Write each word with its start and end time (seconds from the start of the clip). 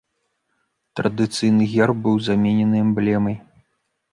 Традыцыйны 0.99 1.63
герб 1.75 1.95
быў 2.07 2.15
заменены 2.31 2.77
эмблемай. 2.89 3.37